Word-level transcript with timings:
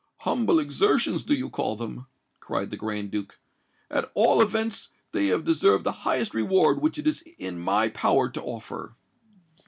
"Humble 0.21 0.57
exertions 0.57 1.21
do 1.21 1.35
you 1.35 1.47
call 1.47 1.75
them!" 1.75 2.07
cried 2.39 2.71
the 2.71 2.75
Grand 2.75 3.11
Duke. 3.11 3.37
"At 3.87 4.09
all 4.15 4.41
events 4.41 4.89
they 5.11 5.27
have 5.27 5.45
deserved 5.45 5.83
the 5.83 5.91
highest 6.09 6.33
reward 6.33 6.81
which 6.81 6.97
it 6.97 7.05
is 7.05 7.21
in 7.37 7.59
my 7.59 7.87
power 7.87 8.27
to 8.27 8.41
offer." 8.41 8.95